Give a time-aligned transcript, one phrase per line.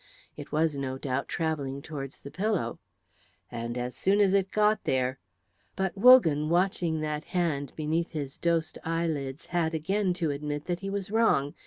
[0.35, 2.79] It was, no doubt, travelling towards the pillow,
[3.51, 5.19] and as soon as it got there
[5.75, 10.89] but Wogan watching that hand beneath his dosed eyelids had again to admit that he
[10.89, 11.53] was wrong.